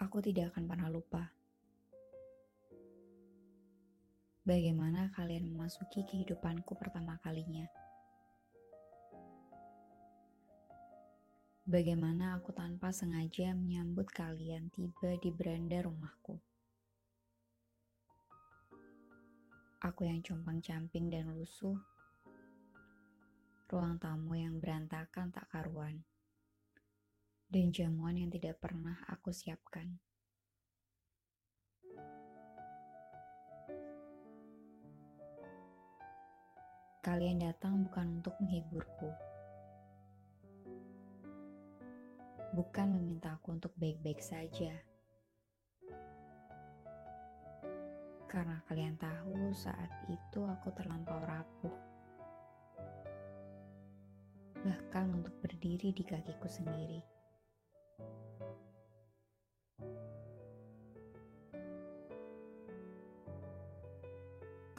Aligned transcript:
Aku 0.00 0.16
tidak 0.24 0.56
akan 0.56 0.64
pernah 0.64 0.88
lupa. 0.88 1.28
Bagaimana 4.48 5.12
kalian 5.12 5.52
memasuki 5.52 6.08
kehidupanku 6.08 6.72
pertama 6.72 7.20
kalinya? 7.20 7.68
Bagaimana 11.68 12.40
aku 12.40 12.48
tanpa 12.56 12.96
sengaja 12.96 13.52
menyambut 13.52 14.08
kalian 14.08 14.72
tiba 14.72 15.20
di 15.20 15.28
beranda 15.28 15.84
rumahku? 15.84 16.40
Aku 19.84 20.08
yang 20.08 20.24
compang-camping 20.24 21.12
dan 21.12 21.28
lusuh, 21.36 21.76
ruang 23.68 24.00
tamu 24.00 24.32
yang 24.32 24.56
berantakan 24.56 25.28
tak 25.28 25.44
karuan 25.52 26.00
dan 27.50 27.74
jamuan 27.74 28.14
yang 28.14 28.30
tidak 28.30 28.62
pernah 28.62 28.94
aku 29.10 29.34
siapkan. 29.34 29.98
Kalian 37.02 37.42
datang 37.42 37.82
bukan 37.90 38.22
untuk 38.22 38.38
menghiburku, 38.38 39.10
bukan 42.54 42.86
meminta 42.94 43.34
aku 43.34 43.58
untuk 43.58 43.74
baik-baik 43.82 44.22
saja. 44.22 44.70
Karena 48.30 48.62
kalian 48.70 48.94
tahu 48.94 49.50
saat 49.50 49.90
itu 50.06 50.46
aku 50.46 50.70
terlampau 50.70 51.18
rapuh. 51.18 51.74
Bahkan 54.62 55.06
untuk 55.18 55.34
berdiri 55.42 55.90
di 55.90 56.04
kakiku 56.06 56.46
sendiri. 56.46 57.19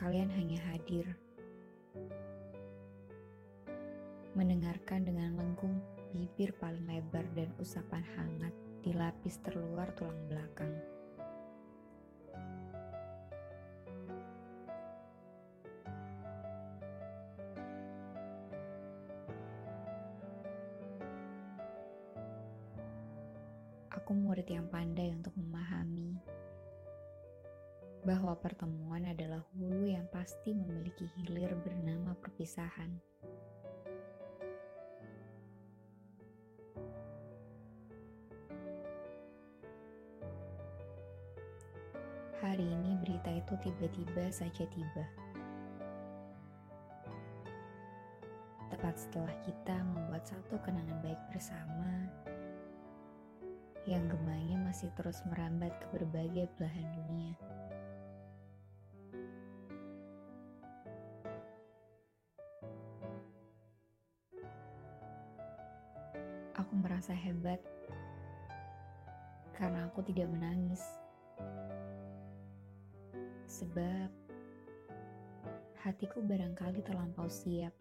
Kalian 0.01 0.33
hanya 0.33 0.57
hadir, 0.73 1.05
mendengarkan 4.33 5.05
dengan 5.05 5.37
lengkung 5.37 5.77
bibir 6.09 6.57
paling 6.57 6.89
lebar 6.89 7.21
dan 7.37 7.53
usapan 7.61 8.01
hangat 8.17 8.49
di 8.81 8.97
lapis 8.97 9.37
terluar 9.45 9.93
tulang 9.93 10.17
belakang. 10.25 10.73
Aku 24.01 24.17
murid 24.17 24.49
yang 24.49 24.65
pandai 24.65 25.13
untuk 25.13 25.37
memahami 25.37 26.40
bahwa 28.01 28.33
pertemuan 28.33 29.05
adalah 29.05 29.45
hulu 29.53 29.85
yang 29.85 30.09
pasti 30.09 30.57
memiliki 30.57 31.05
hilir 31.17 31.53
bernama 31.61 32.17
perpisahan. 32.17 32.97
Hari 42.41 42.65
ini 42.65 42.97
berita 43.05 43.29
itu 43.29 43.53
tiba-tiba 43.61 44.33
saja 44.33 44.65
tiba. 44.65 45.05
Tepat 48.73 48.97
setelah 48.97 49.35
kita 49.45 49.77
membuat 49.93 50.25
satu 50.25 50.57
kenangan 50.65 51.05
baik 51.05 51.21
bersama, 51.29 52.09
yang 53.85 54.09
gemanya 54.09 54.57
masih 54.65 54.89
terus 54.97 55.21
merambat 55.29 55.69
ke 55.77 55.85
berbagai 56.01 56.49
belahan 56.57 56.89
dunia. 56.97 57.37
Aku 66.71 66.87
merasa 66.87 67.11
hebat 67.11 67.59
karena 69.59 69.91
aku 69.91 69.99
tidak 70.07 70.31
menangis. 70.31 70.79
Sebab 73.43 74.07
hatiku 75.83 76.23
barangkali 76.23 76.79
terlampau 76.79 77.27
siap 77.27 77.75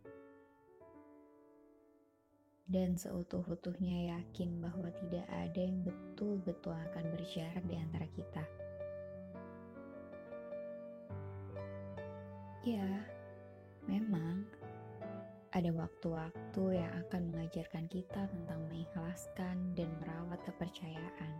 dan 2.66 2.98
seutuh-utuhnya 2.98 4.18
yakin 4.18 4.58
bahwa 4.58 4.90
tidak 4.98 5.22
ada 5.30 5.60
yang 5.62 5.86
betul-betul 5.86 6.74
akan 6.74 7.14
berjarak 7.14 7.62
di 7.70 7.78
antara 7.78 8.10
kita. 8.10 8.42
Ya, 12.66 13.06
memang 13.86 14.50
ada 15.60 15.76
waktu-waktu 15.76 16.64
yang 16.72 16.88
akan 17.04 17.36
mengajarkan 17.36 17.84
kita 17.92 18.24
tentang 18.32 18.64
mengikhlaskan 18.72 19.76
dan 19.76 19.92
merawat 20.00 20.40
kepercayaan. 20.48 21.32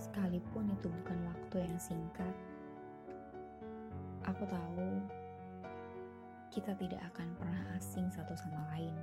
Sekalipun 0.00 0.72
itu 0.72 0.88
bukan 0.88 1.18
waktu 1.28 1.56
yang 1.68 1.76
singkat, 1.76 2.32
aku 4.24 4.48
tahu 4.48 4.96
kita 6.48 6.72
tidak 6.80 7.04
akan 7.12 7.28
pernah 7.36 7.64
asing 7.76 8.08
satu 8.08 8.32
sama 8.32 8.64
lain. 8.72 8.96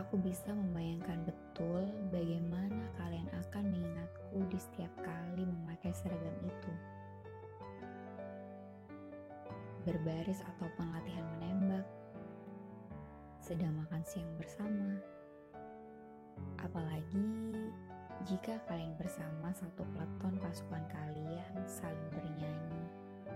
Aku 0.00 0.16
bisa 0.16 0.48
membayangkan 0.56 1.28
betul 1.28 1.84
bagaimana 2.08 2.88
kalian 2.96 3.28
akan 3.36 3.68
mengingatku 3.68 4.48
di 4.48 4.56
setiap 4.56 4.88
kali 5.04 5.44
memakai 5.44 5.92
seragam 5.92 6.40
itu. 6.40 6.72
Berbaris 9.84 10.40
ataupun 10.40 10.88
latihan 10.96 11.28
menembak, 11.36 11.84
sedang 13.44 13.76
makan 13.76 14.00
siang 14.08 14.32
bersama. 14.40 14.96
Apalagi 16.64 17.60
jika 18.24 18.56
kalian 18.72 18.96
bersama 18.96 19.52
satu 19.52 19.84
peleton 19.92 20.40
pasukan 20.40 20.84
kalian 20.88 21.52
saling 21.68 22.08
bernyanyi 22.08 22.84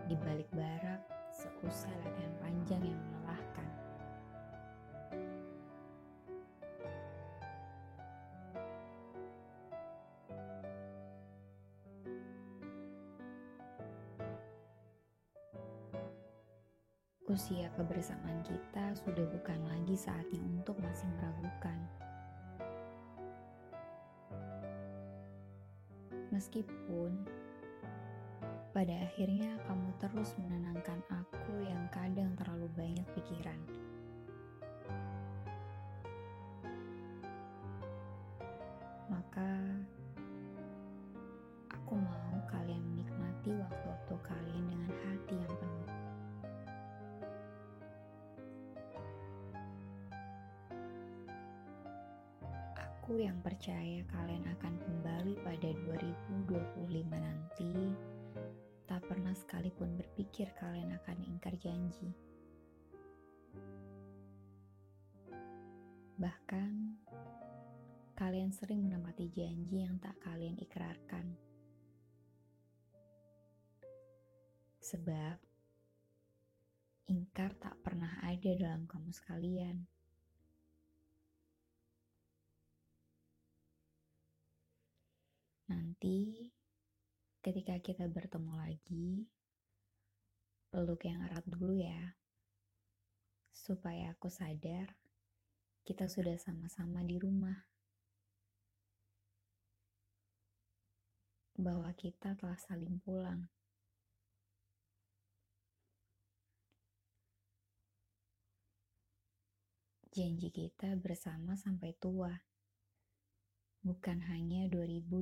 di 0.08 0.16
balik 0.16 0.48
barak 0.56 1.04
seusai 1.28 1.92
latihan 2.08 2.34
panjang 2.40 2.80
yang 2.88 3.00
melelahkan. 3.12 3.53
Usia 17.24 17.72
kebersamaan 17.72 18.44
kita 18.44 18.92
sudah 19.00 19.24
bukan 19.24 19.56
lagi 19.64 19.96
saatnya 19.96 20.44
untuk 20.44 20.76
masih 20.76 21.08
meragukan. 21.16 21.80
Meskipun 26.28 27.24
pada 28.76 29.08
akhirnya 29.08 29.56
kamu 29.64 29.88
terus 29.96 30.36
menenangkan 30.36 31.00
aku 31.08 31.64
yang 31.64 31.88
kadang 31.88 32.28
terlalu 32.36 32.68
banyak 32.76 33.08
pikiran. 33.16 33.56
Maka 39.08 39.48
aku 41.72 41.96
mau 41.96 42.36
kalian 42.52 42.84
menikmati 42.92 43.56
waktu-waktu 43.56 44.14
kalian 44.28 44.64
dengan 44.68 44.92
hati 45.08 45.40
yang 45.40 45.54
penuh. 45.56 46.03
Aku 53.04 53.20
yang 53.20 53.36
percaya 53.44 54.00
kalian 54.16 54.48
akan 54.48 54.80
kembali 54.80 55.36
pada 55.44 55.68
2025 55.92 57.04
nanti, 57.12 57.92
tak 58.88 59.04
pernah 59.04 59.36
sekalipun 59.36 59.92
berpikir 60.00 60.48
kalian 60.56 60.88
akan 60.96 61.20
ingkar 61.28 61.52
janji. 61.60 62.16
Bahkan, 66.16 66.72
kalian 68.16 68.56
sering 68.56 68.80
menempati 68.88 69.28
janji 69.28 69.84
yang 69.84 70.00
tak 70.00 70.16
kalian 70.24 70.56
ikrarkan. 70.64 71.36
Sebab, 74.80 75.36
ingkar 77.12 77.52
tak 77.60 77.76
pernah 77.84 78.16
ada 78.24 78.48
dalam 78.56 78.88
kamus 78.88 79.20
kalian. 79.20 79.92
Nanti 85.74 86.54
Ketika 87.44 87.76
kita 87.76 88.08
bertemu 88.08 88.56
lagi, 88.56 89.28
peluk 90.72 91.04
yang 91.04 91.20
erat 91.28 91.44
dulu 91.44 91.76
ya. 91.76 92.16
Supaya 93.52 94.16
aku 94.16 94.32
sadar 94.32 94.96
kita 95.84 96.08
sudah 96.08 96.40
sama-sama 96.40 97.04
di 97.04 97.20
rumah. 97.20 97.68
Bahwa 101.60 101.92
kita 101.92 102.32
telah 102.32 102.56
saling 102.56 102.96
pulang. 103.04 103.44
Janji 110.16 110.48
kita 110.48 110.96
bersama 110.96 111.60
sampai 111.60 111.92
tua. 112.00 112.32
Bukan 113.84 114.24
hanya 114.32 114.64
2025. 114.72 115.13